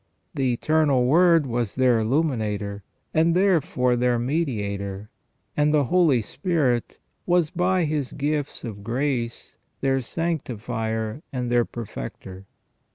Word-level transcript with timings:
The 0.33 0.51
Eternal 0.53 1.05
Word 1.05 1.45
was 1.45 1.75
their 1.75 1.99
illuminator, 1.99 2.81
and 3.13 3.35
therefore 3.35 3.95
their 3.95 4.17
mediator, 4.17 5.11
and 5.55 5.71
the 5.71 5.83
Holy 5.83 6.23
Spirit 6.23 6.97
was 7.27 7.51
by 7.51 7.83
His 7.85 8.11
gifts 8.11 8.63
of 8.63 8.83
grace 8.83 9.57
their 9.81 10.01
sanctifier 10.01 11.21
and 11.31 11.51
their 11.51 11.65
perfecter. 11.65 12.47